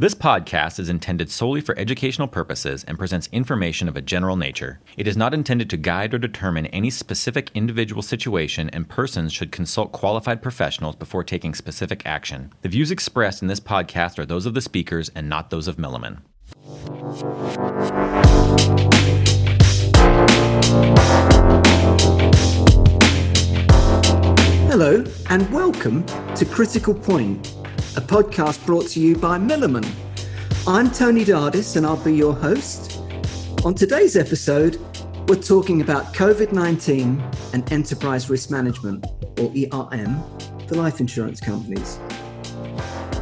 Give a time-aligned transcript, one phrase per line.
[0.00, 4.80] This podcast is intended solely for educational purposes and presents information of a general nature.
[4.96, 9.52] It is not intended to guide or determine any specific individual situation, and persons should
[9.52, 12.50] consult qualified professionals before taking specific action.
[12.62, 15.76] The views expressed in this podcast are those of the speakers and not those of
[15.76, 16.22] Milliman.
[24.70, 26.06] Hello, and welcome
[26.36, 27.59] to Critical Point
[27.96, 29.84] a podcast brought to you by Milliman.
[30.64, 33.00] I'm Tony Dardis, and I'll be your host.
[33.64, 34.76] On today's episode,
[35.28, 37.20] we're talking about COVID 19
[37.52, 39.04] and enterprise risk management,
[39.40, 40.22] or ERM,
[40.68, 41.98] for life insurance companies.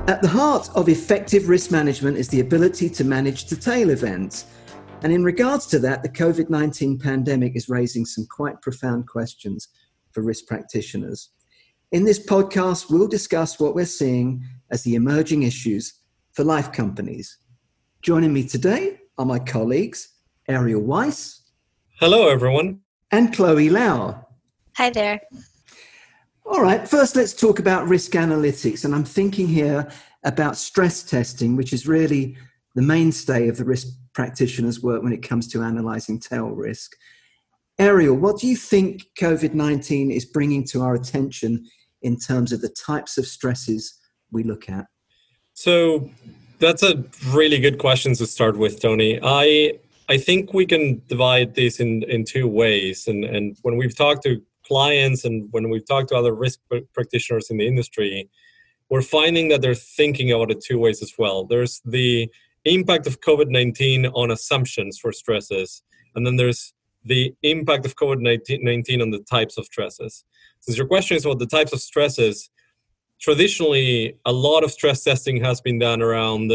[0.06, 4.48] At the heart of effective risk management is the ability to manage to tail events.
[5.02, 9.68] And in regards to that, the COVID 19 pandemic is raising some quite profound questions
[10.12, 11.30] for risk practitioners.
[11.90, 15.94] In this podcast, we'll discuss what we're seeing as the emerging issues
[16.32, 17.38] for life companies.
[18.02, 20.08] Joining me today are my colleagues,
[20.48, 21.42] Ariel Weiss.
[22.00, 22.80] Hello, everyone.
[23.10, 24.26] And Chloe Lau.
[24.76, 25.20] Hi there.
[26.46, 28.84] All right, first let's talk about risk analytics.
[28.84, 29.90] And I'm thinking here
[30.24, 32.36] about stress testing, which is really
[32.74, 36.96] the mainstay of the risk practitioner's work when it comes to analyzing tail risk.
[37.78, 41.66] Ariel, what do you think COVID 19 is bringing to our attention
[42.02, 43.97] in terms of the types of stresses
[44.30, 44.86] we look at?
[45.54, 46.10] So
[46.58, 49.18] that's a really good question to start with, Tony.
[49.22, 53.06] I I think we can divide this in, in two ways.
[53.06, 56.60] And, and when we've talked to clients and when we've talked to other risk
[56.94, 58.28] practitioners in the industry,
[58.88, 61.44] we're finding that they're thinking about it two ways as well.
[61.44, 62.30] There's the
[62.64, 65.82] impact of COVID 19 on assumptions for stresses,
[66.14, 66.72] and then there's
[67.04, 70.24] the impact of COVID 19 on the types of stresses.
[70.60, 72.50] Since your question is about the types of stresses,
[73.20, 76.52] traditionally a lot of stress testing has been done around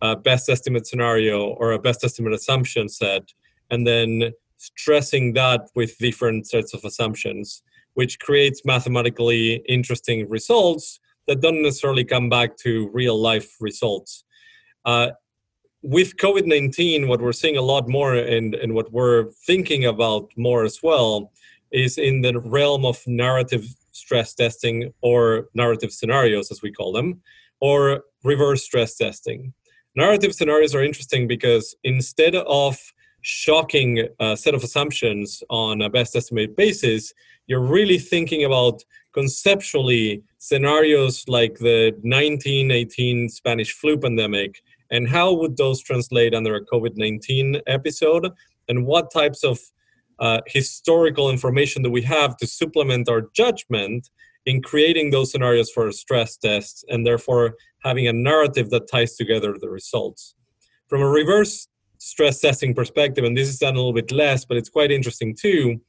[0.00, 3.32] a best estimate scenario or a best estimate assumption set
[3.70, 7.62] and then stressing that with different sets of assumptions
[7.94, 14.24] which creates mathematically interesting results that don't necessarily come back to real life results.
[14.84, 15.10] Uh,
[15.84, 20.62] with covid-19 what we're seeing a lot more and, and what we're thinking about more
[20.62, 21.32] as well
[21.72, 27.20] is in the realm of narrative stress testing or narrative scenarios, as we call them,
[27.60, 29.52] or reverse stress testing.
[29.94, 32.78] Narrative scenarios are interesting because instead of
[33.20, 37.12] shocking a set of assumptions on a best estimate basis,
[37.46, 38.82] you're really thinking about
[39.12, 46.64] conceptually scenarios like the 1918 Spanish flu pandemic and how would those translate under a
[46.64, 48.28] COVID 19 episode
[48.68, 49.58] and what types of
[50.18, 54.10] uh, historical information that we have to supplement our judgment
[54.46, 59.56] in creating those scenarios for stress tests and therefore having a narrative that ties together
[59.60, 60.34] the results.
[60.88, 61.68] From a reverse
[61.98, 65.34] stress testing perspective, and this is done a little bit less, but it's quite interesting
[65.34, 65.80] too,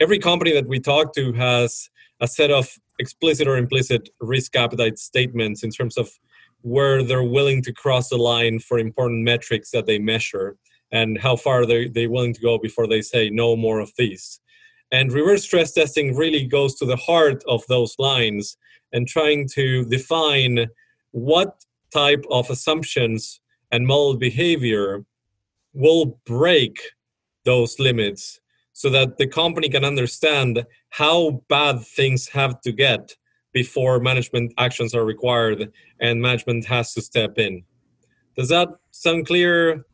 [0.00, 4.98] every company that we talk to has a set of explicit or implicit risk appetite
[4.98, 6.10] statements in terms of
[6.62, 10.56] where they're willing to cross the line for important metrics that they measure
[10.92, 14.40] and how far they, they're willing to go before they say no more of these.
[14.92, 18.56] And reverse stress testing really goes to the heart of those lines
[18.92, 20.66] and trying to define
[21.10, 23.40] what type of assumptions
[23.72, 25.04] and model behavior
[25.72, 26.78] will break
[27.44, 28.40] those limits
[28.72, 33.14] so that the company can understand how bad things have to get
[33.52, 37.62] before management actions are required and management has to step in.
[38.36, 39.86] Does that sound clear,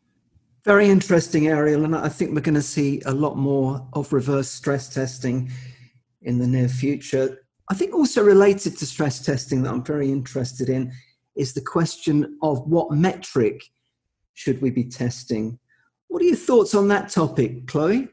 [0.65, 4.49] very interesting, Ariel, and I think we're going to see a lot more of reverse
[4.49, 5.51] stress testing
[6.23, 7.45] in the near future.
[7.69, 10.93] I think also related to stress testing that I'm very interested in
[11.35, 13.63] is the question of what metric
[14.35, 15.59] should we be testing.
[16.09, 18.09] What are your thoughts on that topic, Chloe?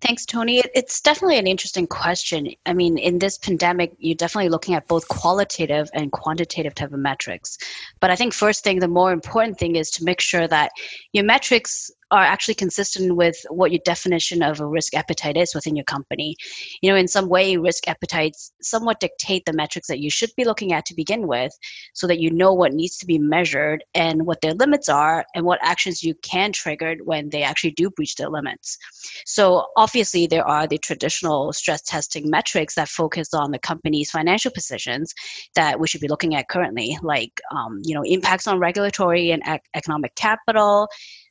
[0.00, 0.62] Thanks, Tony.
[0.74, 2.48] It's definitely an interesting question.
[2.66, 7.00] I mean, in this pandemic, you're definitely looking at both qualitative and quantitative type of
[7.00, 7.58] metrics.
[7.98, 10.70] But I think first thing, the more important thing is to make sure that
[11.12, 15.76] your metrics are actually consistent with what your definition of a risk appetite is within
[15.76, 16.36] your company.
[16.80, 20.44] You know, in some way, risk appetites somewhat dictate the metrics that you should be
[20.44, 21.52] looking at to begin with
[21.94, 25.44] so that you know what needs to be measured and what their limits are and
[25.44, 28.78] what actions you can trigger when they actually do breach their limits.
[29.26, 34.50] So, obviously, there are the traditional stress testing metrics that focus on the company's financial
[34.50, 35.12] positions
[35.54, 39.42] that we should be looking at currently, like, um, you know, impacts on regulatory and
[39.46, 40.88] ec- economic capital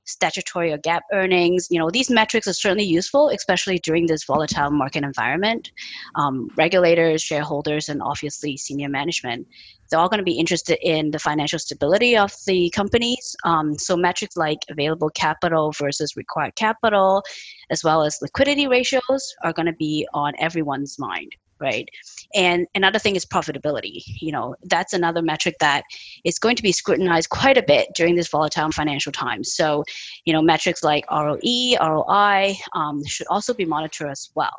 [0.07, 1.67] statutory or GAAP earnings.
[1.69, 5.71] You know, these metrics are certainly useful, especially during this volatile market environment.
[6.15, 9.47] Um, regulators, shareholders, and obviously senior management,
[9.89, 13.35] they're all going to be interested in the financial stability of the companies.
[13.43, 17.23] Um, so metrics like available capital versus required capital,
[17.69, 21.87] as well as liquidity ratios, are going to be on everyone's mind right?
[22.35, 25.83] And another thing is profitability you know that's another metric that
[26.23, 29.83] is going to be scrutinized quite a bit during this volatile financial times so
[30.25, 31.37] you know metrics like roe
[31.81, 34.57] roi um, should also be monitored as well.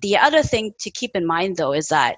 [0.00, 2.16] The other thing to keep in mind though is that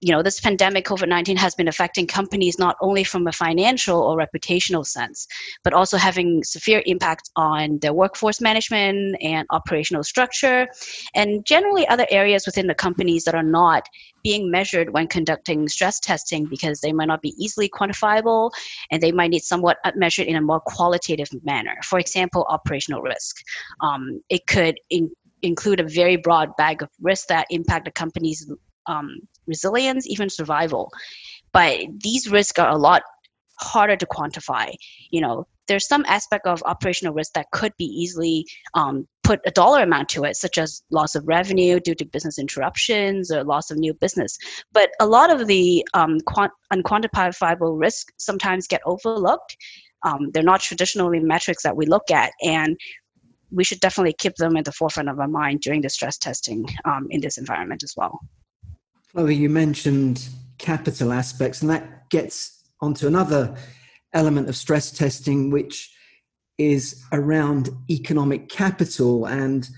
[0.00, 4.16] you know this pandemic covid-19 has been affecting companies not only from a financial or
[4.16, 5.26] reputational sense
[5.64, 10.66] but also having severe impact on their workforce management and operational structure
[11.14, 13.82] and generally other areas within the companies that are not
[14.22, 18.50] being measured when conducting stress testing because they might not be easily quantifiable
[18.90, 21.76] and they might need somewhat measured in a more qualitative manner.
[21.84, 23.36] For example operational risk.
[23.80, 25.10] Um, it could in-
[25.42, 28.50] include a very broad bag of risks that impact the company's
[28.86, 29.16] um,
[29.48, 30.92] resilience, even survival.
[31.52, 33.02] But these risks are a lot
[33.60, 34.72] harder to quantify.
[35.10, 39.50] You know, there's some aspect of operational risk that could be easily um, put a
[39.50, 43.70] dollar amount to it, such as loss of revenue due to business interruptions or loss
[43.70, 44.36] of new business.
[44.72, 49.56] But a lot of the um, quant- unquantifiable risks sometimes get overlooked.
[50.04, 52.76] Um, they're not traditionally metrics that we look at, and
[53.50, 56.64] we should definitely keep them at the forefront of our mind during the stress testing
[56.84, 58.20] um, in this environment as well.
[59.18, 60.28] Chloe, you mentioned
[60.58, 63.52] capital aspects, and that gets onto another
[64.12, 65.92] element of stress testing, which
[66.56, 69.26] is around economic capital.
[69.26, 69.68] And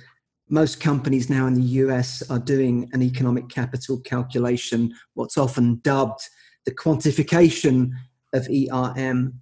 [0.50, 6.20] most companies now in the US are doing an economic capital calculation, what's often dubbed
[6.66, 7.92] the quantification
[8.34, 9.40] of ERM.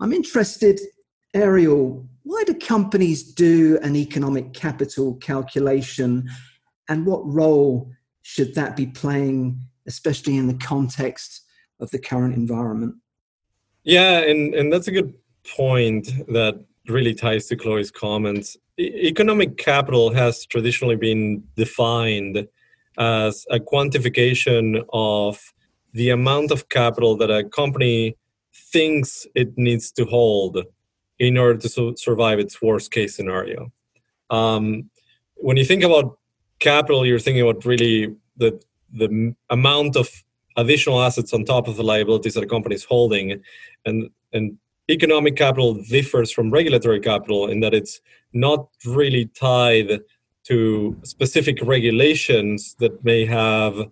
[0.00, 0.80] I'm interested,
[1.34, 6.26] Ariel, why do companies do an economic capital calculation
[6.88, 7.92] and what role
[8.28, 9.56] should that be playing,
[9.86, 11.42] especially in the context
[11.78, 12.96] of the current environment?
[13.84, 15.14] Yeah, and, and that's a good
[15.56, 18.56] point that really ties to Chloe's comments.
[18.80, 22.48] E- economic capital has traditionally been defined
[22.98, 25.40] as a quantification of
[25.92, 28.16] the amount of capital that a company
[28.72, 30.64] thinks it needs to hold
[31.20, 33.70] in order to su- survive its worst case scenario.
[34.30, 34.90] Um,
[35.36, 36.15] when you think about
[36.58, 38.60] capital, you're thinking about really the
[38.92, 40.08] the amount of
[40.56, 43.42] additional assets on top of the liabilities that a company is holding,
[43.84, 44.58] and and
[44.88, 48.00] economic capital differs from regulatory capital in that it's
[48.32, 50.00] not really tied
[50.44, 53.90] to specific regulations that may have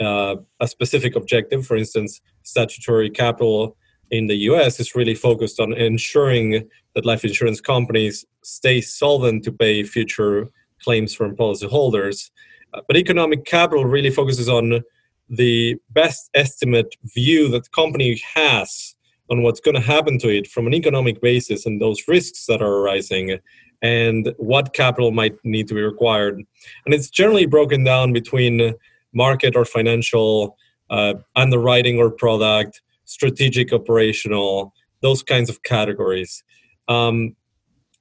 [0.00, 1.66] uh, a specific objective.
[1.66, 3.76] For instance, statutory capital
[4.10, 9.52] in the US is really focused on ensuring that life insurance companies stay solvent to
[9.52, 10.50] pay future
[10.82, 12.30] claims from policyholders.
[12.72, 14.80] Uh, but economic capital really focuses on
[15.28, 18.94] the best estimate view that the company has
[19.30, 22.60] on what's going to happen to it from an economic basis and those risks that
[22.60, 23.38] are arising
[23.80, 26.42] and what capital might need to be required.
[26.84, 28.74] And it's generally broken down between
[29.12, 30.56] market or financial,
[30.90, 36.42] uh, underwriting or product, strategic, operational, those kinds of categories.
[36.88, 37.36] Um,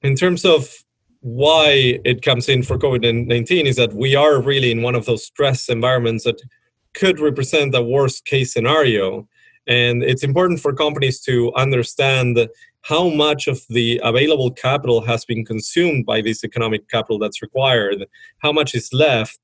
[0.02, 0.74] in terms of
[1.24, 5.06] why it comes in for COVID 19 is that we are really in one of
[5.06, 6.42] those stress environments that
[6.94, 9.26] could represent a worst case scenario.
[9.66, 12.38] And it's important for companies to understand
[12.82, 18.06] how much of the available capital has been consumed by this economic capital that's required,
[18.40, 19.40] how much is left,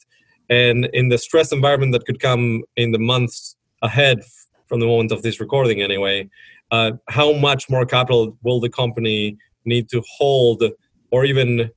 [0.50, 4.22] and in the stress environment that could come in the months ahead
[4.68, 6.30] from the moment of this recording, anyway,
[6.72, 10.62] uh, how much more capital will the company need to hold
[11.12, 11.70] or even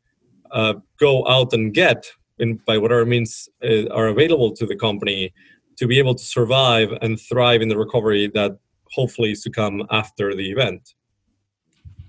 [0.51, 2.07] uh, go out and get
[2.39, 5.33] in, by whatever means uh, are available to the company
[5.77, 8.59] to be able to survive and thrive in the recovery that
[8.91, 10.95] hopefully is to come after the event.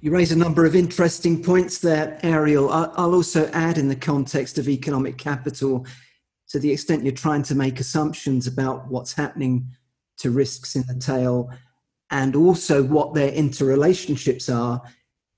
[0.02, 2.70] You raise a number of interesting points there, Ariel.
[2.70, 5.86] I'll also add in the context of economic capital,
[6.50, 9.66] to the extent you're trying to make assumptions about what's happening
[10.18, 11.50] to risks in the tail
[12.12, 14.82] and also what their interrelationships are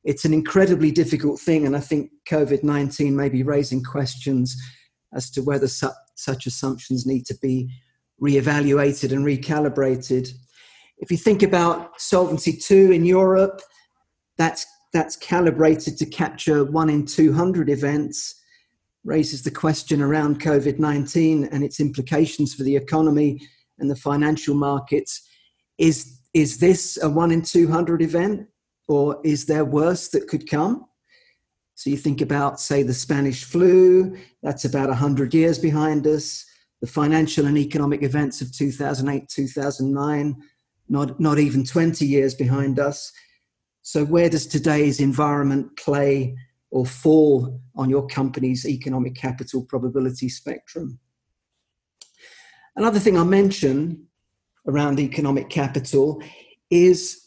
[0.05, 4.55] it's an incredibly difficult thing, and I think COVID 19 may be raising questions
[5.13, 7.69] as to whether su- such assumptions need to be
[8.19, 10.29] re-evaluated and recalibrated.
[10.99, 13.61] If you think about Solvency 2 in Europe,
[14.37, 18.41] that's, that's calibrated to capture one in 200 events,
[19.03, 23.41] raises the question around COVID 19 and its implications for the economy
[23.79, 25.27] and the financial markets.
[25.79, 28.47] Is, is this a one in 200 event?
[28.87, 30.85] Or is there worse that could come?
[31.75, 36.45] So you think about, say, the Spanish flu, that's about 100 years behind us.
[36.81, 40.35] The financial and economic events of 2008, 2009,
[40.87, 43.11] not, not even 20 years behind us.
[43.81, 46.35] So, where does today's environment play
[46.71, 50.99] or fall on your company's economic capital probability spectrum?
[52.75, 54.07] Another thing I'll mention
[54.67, 56.21] around economic capital
[56.69, 57.24] is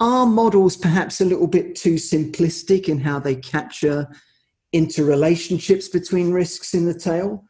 [0.00, 4.08] are models perhaps a little bit too simplistic in how they capture
[4.74, 7.44] interrelationships between risks in the tail?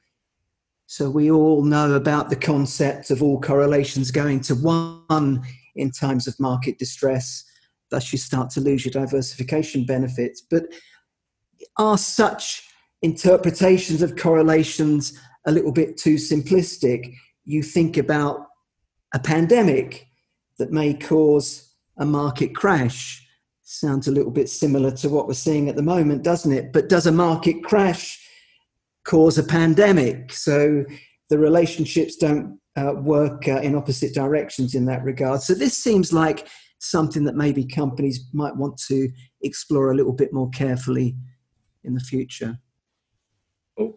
[0.87, 5.43] So we all know about the concept of all correlations going to one
[5.76, 7.45] in times of market distress.
[7.90, 10.40] Thus, you start to lose your diversification benefits.
[10.40, 10.64] But
[11.76, 12.62] are such
[13.02, 17.14] interpretations of correlations a little bit too simplistic?
[17.45, 18.47] You think about
[19.14, 20.07] a pandemic
[20.59, 21.67] that may cause
[21.99, 23.26] a market crash.
[23.62, 26.73] Sounds a little bit similar to what we're seeing at the moment, doesn't it?
[26.73, 28.19] But does a market crash
[29.05, 30.33] cause a pandemic?
[30.33, 30.85] So
[31.28, 35.43] the relationships don't uh, work uh, in opposite directions in that regard.
[35.43, 39.11] So this seems like something that maybe companies might want to
[39.43, 41.17] explore a little bit more carefully
[41.85, 42.59] in the future.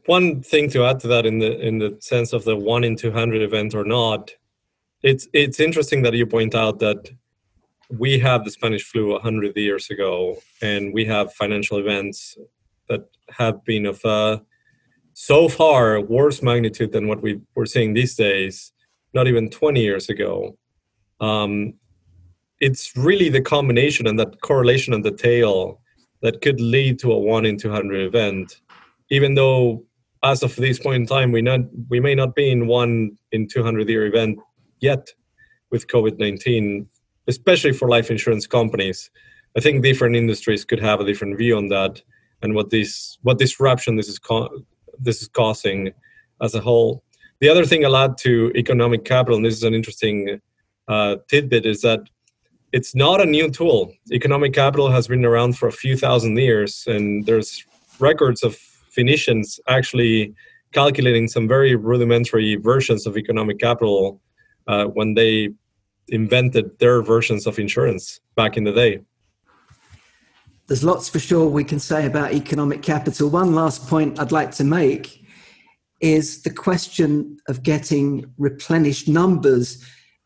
[0.05, 2.95] One thing to add to that, in the in the sense of the one in
[2.95, 4.31] two hundred event or not,
[5.01, 7.09] it's it's interesting that you point out that
[7.97, 12.37] we have the Spanish flu 100 years ago, and we have financial events
[12.89, 14.41] that have been of a
[15.13, 18.71] so far worse magnitude than what we were seeing these days,
[19.13, 20.57] not even 20 years ago.
[21.19, 21.73] Um,
[22.59, 25.81] it's really the combination and that correlation on the tail
[26.21, 28.61] that could lead to a one in 200 event,
[29.09, 29.83] even though
[30.23, 33.47] as of this point in time, we not we may not be in one in
[33.47, 34.39] 200 year event
[34.79, 35.07] yet
[35.71, 36.87] with COVID 19
[37.35, 39.09] especially for life insurance companies.
[39.57, 42.01] I think different industries could have a different view on that
[42.41, 44.53] and what this what disruption this is co-
[45.07, 45.79] this is causing
[46.45, 47.03] as a whole.
[47.41, 50.39] The other thing I'll add to economic capital, and this is an interesting
[50.87, 52.01] uh, tidbit, is that
[52.71, 53.93] it's not a new tool.
[54.11, 57.65] Economic capital has been around for a few thousand years, and there's
[57.99, 58.55] records of
[58.95, 60.33] Phoenicians actually
[60.71, 64.21] calculating some very rudimentary versions of economic capital
[64.67, 65.49] uh, when they
[66.11, 69.01] invented their versions of insurance back in the day.
[70.67, 73.29] There's lots for sure we can say about economic capital.
[73.29, 75.25] One last point I'd like to make
[75.99, 79.83] is the question of getting replenished numbers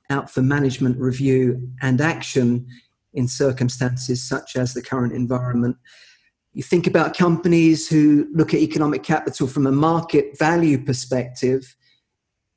[0.10, 2.68] out for management review and action
[3.14, 5.78] in circumstances such as the current environment.
[6.54, 11.76] You think about companies who look at economic capital from a market value perspective,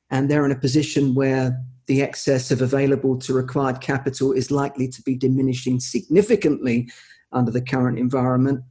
[0.09, 1.59] and they're in a position where
[1.89, 6.87] the excess of available to required capital is likely to be diminishing significantly
[7.31, 8.63] under the current environment.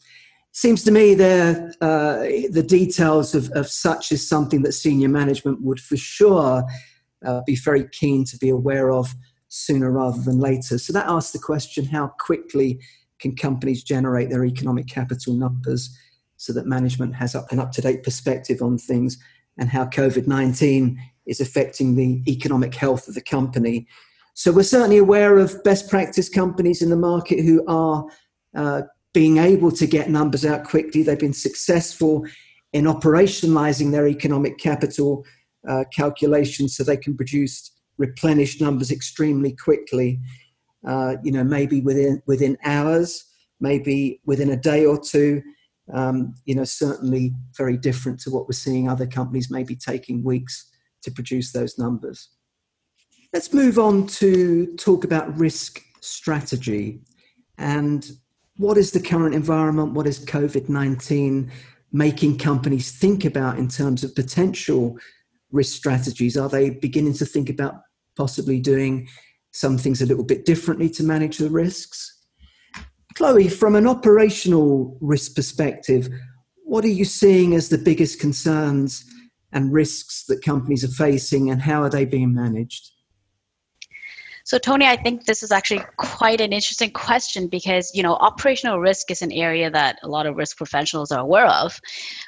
[0.53, 2.19] Seems to me there uh,
[2.51, 6.65] the details of, of such is something that senior management would for sure
[7.27, 9.13] uh, be very keen to be aware of
[9.49, 10.79] sooner rather than later.
[10.79, 12.79] So that asks the question: How quickly
[13.19, 15.91] can companies generate their economic capital numbers
[16.37, 19.19] so that management has up, an up-to-date perspective on things,
[19.59, 23.87] and how COVID nineteen is affecting the economic health of the company.
[24.35, 28.07] So we're certainly aware of best practice companies in the market who are
[28.57, 28.83] uh,
[29.13, 31.03] being able to get numbers out quickly.
[31.03, 32.25] They've been successful
[32.73, 35.25] in operationalizing their economic capital
[35.69, 40.21] uh, calculations so they can produce replenished numbers extremely quickly.
[40.87, 43.25] Uh, you know, maybe within within hours,
[43.61, 45.43] maybe within a day or two.
[45.93, 50.71] Um, you know, certainly very different to what we're seeing other companies maybe taking weeks
[51.09, 52.29] to produce those numbers.
[53.33, 57.01] Let's move on to talk about risk strategy
[57.59, 58.11] and
[58.57, 59.95] what is the current environment?
[59.95, 61.51] What is COVID 19
[61.93, 64.99] making companies think about in terms of potential
[65.53, 66.37] risk strategies?
[66.37, 67.83] Are they beginning to think about
[68.17, 69.09] possibly doing
[69.53, 72.15] some things a little bit differently to manage the risks?
[73.15, 76.09] Chloe, from an operational risk perspective,
[76.65, 79.05] what are you seeing as the biggest concerns
[79.53, 82.91] and risks that companies are facing and how are they being managed?
[84.49, 88.81] So Tony, I think this is actually quite an interesting question because you know operational
[88.81, 91.79] risk is an area that a lot of risk professionals are aware of,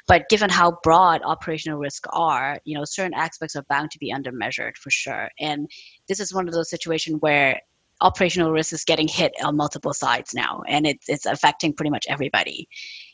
[0.07, 4.13] but given how broad operational risk are, you know certain aspects are bound to be
[4.13, 5.29] undermeasured for sure.
[5.39, 5.67] And
[6.07, 7.59] this is one of those situations where
[8.01, 12.05] operational risk is getting hit on multiple sides now, and it's it's affecting pretty much
[12.07, 12.69] everybody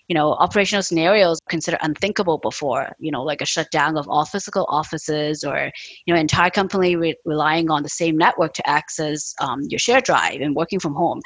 [0.08, 4.66] you know, operational scenarios considered unthinkable before, you know, like a shutdown of all physical
[4.70, 5.72] offices or,
[6.06, 10.02] you know, entire company re- relying on the same network to access um, your share
[10.02, 11.22] drive and working from home.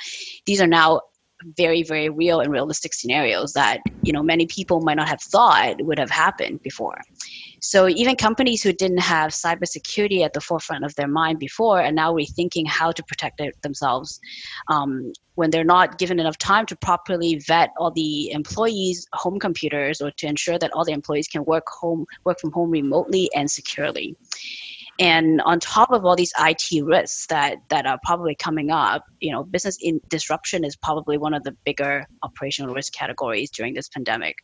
[0.46, 1.02] These are now
[1.58, 5.76] very very real and realistic scenarios that you know many people might not have thought
[5.82, 7.00] would have happened before
[7.64, 11.92] so even companies who didn't have cybersecurity at the forefront of their mind before are
[11.92, 14.20] now rethinking how to protect their, themselves
[14.68, 20.02] um, when they're not given enough time to properly vet all the employees' home computers
[20.02, 23.50] or to ensure that all the employees can work home work from home remotely and
[23.50, 24.16] securely.
[25.00, 29.32] And on top of all these IT risks that, that are probably coming up, you
[29.32, 33.90] know, business in disruption is probably one of the bigger operational risk categories during this
[33.90, 34.36] pandemic.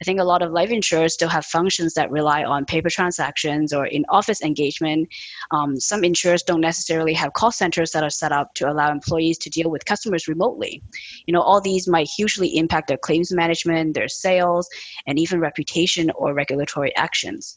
[0.00, 3.72] I think a lot of life insurers still have functions that rely on paper transactions
[3.72, 5.08] or in office engagement.
[5.50, 9.38] Um, some insurers don't necessarily have call centers that are set up to allow employees
[9.38, 10.82] to deal with customers remotely.
[11.26, 14.68] You know, all these might hugely impact their claims management, their sales,
[15.06, 17.56] and even reputation or regulatory actions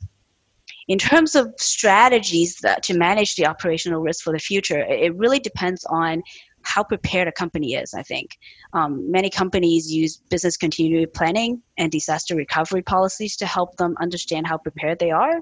[0.87, 5.39] in terms of strategies that, to manage the operational risk for the future, it really
[5.39, 6.21] depends on
[6.63, 8.37] how prepared a company is, I think.
[8.73, 14.47] Um, many companies use business continuity planning and disaster recovery policies to help them understand
[14.47, 15.41] how prepared they are.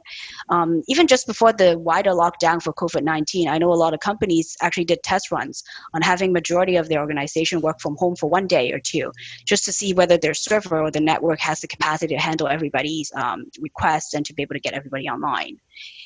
[0.50, 4.56] Um, even just before the wider lockdown for COVID-19, I know a lot of companies
[4.62, 5.64] actually did test runs
[5.94, 9.12] on having majority of their organization work from home for one day or two,
[9.46, 13.12] just to see whether their server or the network has the capacity to handle everybody's
[13.16, 15.58] um, requests and to be able to get everybody online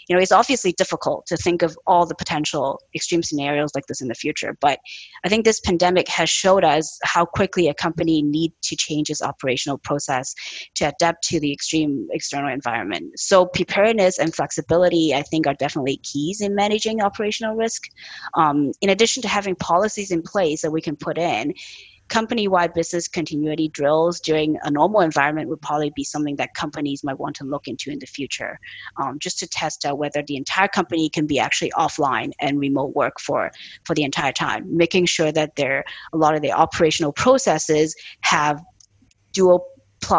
[0.07, 4.01] you know it's obviously difficult to think of all the potential extreme scenarios like this
[4.01, 4.79] in the future but
[5.23, 9.21] i think this pandemic has showed us how quickly a company need to change its
[9.21, 10.33] operational process
[10.75, 13.11] to adapt to the extreme external environment.
[13.17, 17.83] So preparedness and flexibility i think are definitely keys in managing operational risk.
[18.35, 21.53] Um, in addition to having policies in place that we can put in
[22.09, 27.19] company-wide business continuity drills during a normal environment would probably be something that companies might
[27.19, 28.59] want to look into in the future,
[28.97, 32.95] um, just to test out whether the entire company can be actually offline and remote
[32.95, 33.51] work for
[33.83, 35.83] for the entire time, making sure that there
[36.13, 38.61] a lot of the operational processes have
[39.33, 39.67] dual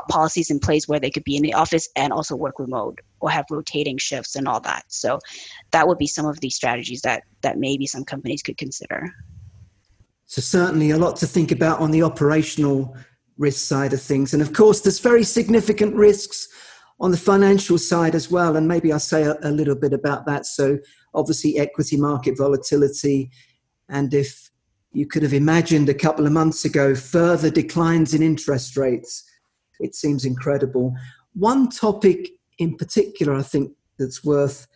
[0.09, 3.31] policies in place where they could be in the office and also work remote or
[3.31, 4.85] have rotating shifts and all that.
[4.88, 5.21] So
[5.71, 9.12] that would be some of the strategies that that maybe some companies could consider.
[10.26, 12.97] So, certainly a lot to think about on the operational
[13.38, 14.33] risk side of things.
[14.33, 16.49] And of course, there's very significant risks
[16.99, 18.56] on the financial side as well.
[18.56, 20.47] And maybe I'll say a, a little bit about that.
[20.47, 20.78] So,
[21.15, 23.30] obviously, equity market volatility.
[23.89, 24.50] And if
[24.93, 29.25] you could have imagined a couple of months ago further declines in interest rates,
[29.78, 30.95] it seems incredible.
[31.34, 34.67] One topic in particular, I think, that's worth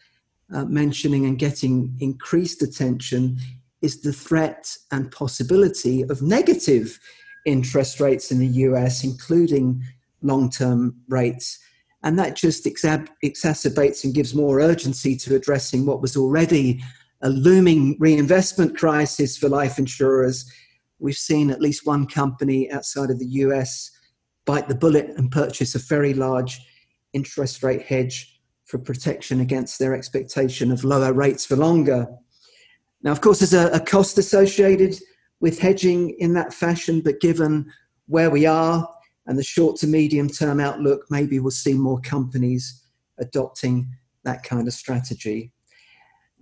[0.53, 3.39] uh, mentioning and getting increased attention
[3.83, 6.99] is the threat and possibility of negative
[7.47, 9.83] interest rates in the US, including
[10.23, 11.59] long term rates.
[12.03, 16.83] And that just exa- exacerbates and gives more urgency to addressing what was already
[17.23, 20.51] a looming reinvestment crisis for life insurers.
[20.99, 23.91] We've seen at least one company outside of the US
[24.47, 26.61] bite the bullet and purchase a very large
[27.13, 32.07] interest rate hedge for protection against their expectation of lower rates for longer.
[33.03, 34.97] Now, of course, there's a, a cost associated
[35.41, 37.73] with hedging in that fashion, but given
[38.07, 38.89] where we are
[39.27, 42.85] and the short to medium term outlook, maybe we'll see more companies
[43.19, 43.89] adopting
[44.25, 45.53] that kind of strategy.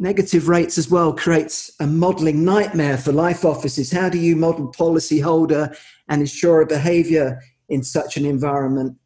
[0.00, 3.90] Negative rates as well creates a modeling nightmare for life offices.
[3.90, 5.76] How do you model policyholder
[6.08, 8.96] and insurer behavior in such an environment?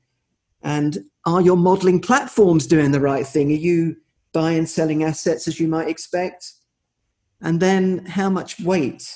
[0.63, 3.51] And are your modeling platforms doing the right thing?
[3.51, 3.97] Are you
[4.33, 6.53] buying and selling assets as you might expect?
[7.43, 9.09] And then how much weight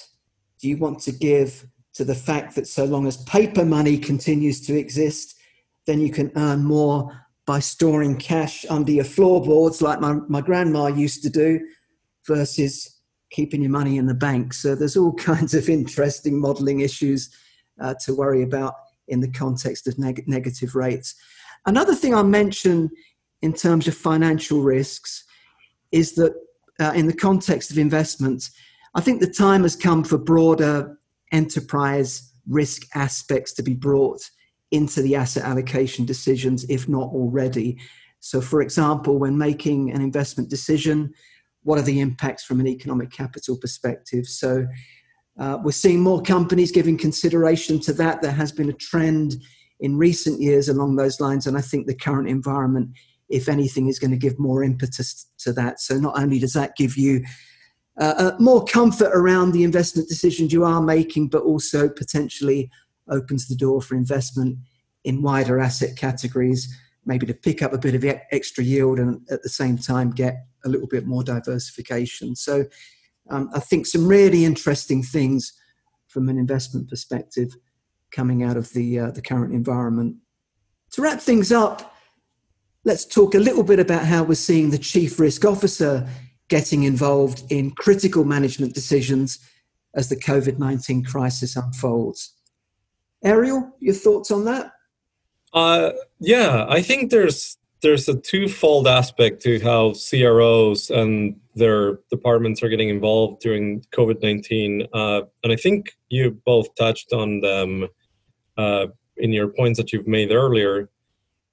[0.61, 4.61] do you want to give to the fact that so long as paper money continues
[4.67, 5.35] to exist,
[5.87, 7.11] then you can earn more
[7.47, 11.61] by storing cash under your floorboards like my, my grandma used to do
[12.27, 14.53] versus keeping your money in the bank.
[14.53, 17.31] So there's all kinds of interesting modeling issues
[17.81, 18.75] uh, to worry about
[19.09, 21.15] in the context of neg- negative rates.
[21.67, 22.91] Another thing I'll mention
[23.43, 25.25] in terms of financial risks
[25.93, 26.35] is that
[26.81, 28.51] uh, in the context of investments,
[28.95, 30.99] I think the time has come for broader
[31.33, 34.21] enterprise risk aspects to be brought
[34.71, 37.79] into the asset allocation decisions, if not already.
[38.21, 41.13] So, for example, when making an investment decision,
[41.63, 44.27] what are the impacts from an economic capital perspective?
[44.27, 44.67] So,
[45.39, 48.23] uh, we're seeing more companies giving consideration to that.
[48.23, 49.37] There has been a trend
[49.81, 52.91] in recent years along those lines, and I think the current environment
[53.29, 55.81] if anything, is going to give more impetus to that.
[55.81, 57.25] So not only does that give you
[57.99, 62.71] uh, uh, more comfort around the investment decisions you are making, but also potentially
[63.09, 64.59] opens the door for investment
[65.05, 66.69] in wider asset categories,
[67.05, 70.45] maybe to pick up a bit of extra yield and at the same time get
[70.65, 72.35] a little bit more diversification.
[72.35, 72.65] So
[73.31, 75.53] um, I think some really interesting things
[76.09, 77.57] from an investment perspective
[78.11, 80.17] coming out of the uh, the current environment.
[80.93, 81.96] To wrap things up,
[82.87, 86.09] let's talk a little bit about how we're seeing the chief risk officer
[86.49, 89.41] getting involved in critical management decisions
[89.97, 92.33] as the COVID 19 crisis unfolds.
[93.25, 94.71] Ariel, your thoughts on that?
[95.53, 102.63] Uh, yeah, I think there's there's a twofold aspect to how CROs and their departments
[102.63, 107.89] are getting involved during COVID nineteen, uh, and I think you both touched on them
[108.57, 110.89] uh, in your points that you've made earlier.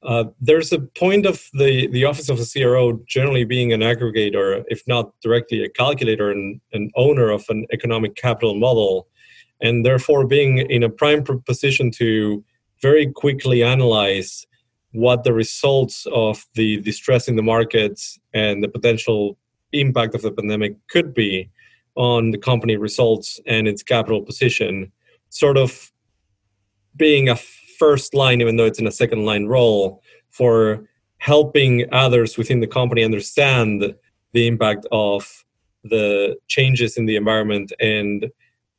[0.06, 4.64] Uh, there's a point of the, the office of the CRO generally being an aggregator,
[4.68, 9.08] if not directly a calculator and an owner of an economic capital model,
[9.62, 12.44] and therefore being in a prime position to
[12.82, 14.46] very quickly analyze
[14.92, 19.38] what the results of the distress in the markets and the potential
[19.72, 21.50] impact of the pandemic could be
[21.96, 24.92] on the company results and its capital position,
[25.30, 25.92] sort of
[26.96, 27.36] being a
[27.84, 32.74] first line, even though it's in a second line role, for helping others within the
[32.80, 33.94] company understand
[34.32, 35.44] the impact of
[35.84, 38.32] the changes in the environment and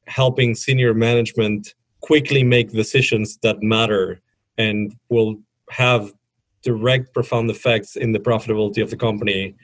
[0.07, 4.23] helping senior management quickly make decisions that matter
[4.57, 5.37] and will
[5.71, 6.13] have
[6.63, 9.55] direct profound effects in the profitability of the company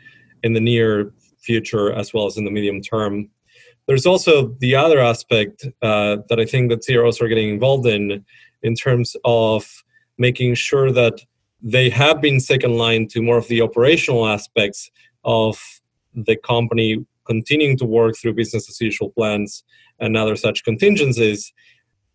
[0.42, 3.30] in the near future as well as in the medium term.
[3.86, 8.24] There's also the other aspect uh, that i think that CROs are getting involved in
[8.62, 9.82] in terms of
[10.18, 11.20] making sure that
[11.62, 14.90] they have been second line to more of the operational aspects
[15.24, 15.60] of
[16.14, 19.62] the company continuing to work through business as usual plans
[19.98, 21.52] and other such contingencies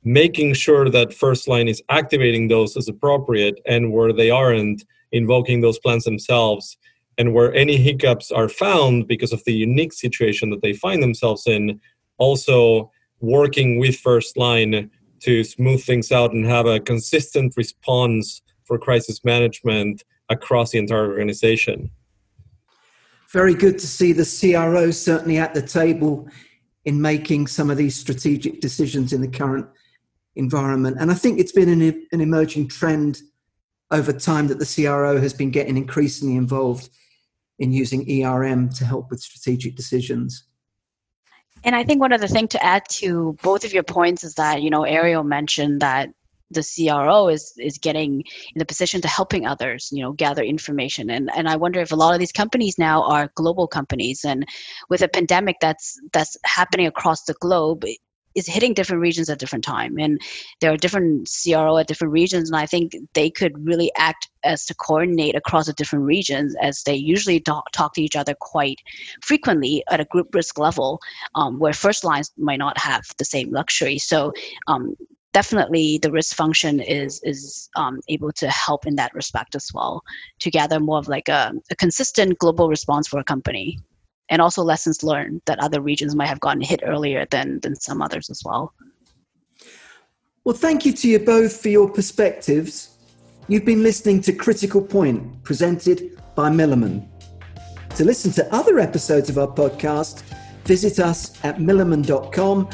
[0.05, 5.61] making sure that first line is activating those as appropriate and where they aren't invoking
[5.61, 6.77] those plans themselves
[7.17, 11.47] and where any hiccups are found because of the unique situation that they find themselves
[11.47, 11.79] in
[12.17, 18.77] also working with first line to smooth things out and have a consistent response for
[18.77, 21.89] crisis management across the entire organization.
[23.29, 26.27] Very good to see the CRO certainly at the table
[26.85, 29.67] in making some of these strategic decisions in the current
[30.35, 30.97] environment.
[30.99, 33.21] And I think it's been an, an emerging trend
[33.91, 36.89] over time that the CRO has been getting increasingly involved
[37.59, 40.43] in using ERM to help with strategic decisions.
[41.65, 44.61] And I think one other thing to add to both of your points is that,
[44.61, 46.09] you know, Ariel mentioned that
[46.51, 51.09] the CRO is is getting in the position to helping others, you know, gather information.
[51.09, 54.45] And and I wonder if a lot of these companies now are global companies and
[54.87, 57.83] with a pandemic that's that's happening across the globe,
[58.35, 59.97] is hitting different regions at different time.
[59.97, 60.19] And
[60.61, 61.29] there are different
[61.65, 65.65] cro at different regions and i think they could really act as to coordinate across
[65.65, 68.79] the different regions as they usually talk, talk to each other quite
[69.21, 70.99] frequently at a group risk level
[71.33, 73.97] um, where first lines might not have the same luxury.
[73.97, 74.31] So
[74.67, 74.95] um,
[75.33, 80.01] definitely the risk function is is um, able to help in that respect as well
[80.39, 83.79] to gather more of like a, a consistent global response for a company
[84.29, 88.01] and also lessons learned that other regions might have gotten hit earlier than than some
[88.01, 88.73] others as well.
[90.43, 92.97] Well, thank you to you both for your perspectives.
[93.47, 97.07] You've been listening to Critical Point, presented by Milliman.
[97.95, 100.23] To listen to other episodes of our podcast,
[100.65, 102.69] visit us at milliman.com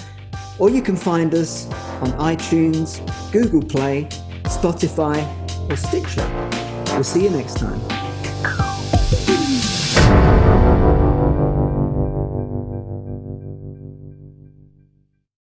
[0.60, 1.66] or you can find us
[2.02, 3.00] on iTunes,
[3.32, 4.06] Google Play,
[4.44, 5.20] Spotify,
[5.70, 6.28] or Stitcher.
[6.94, 8.01] We'll see you next time.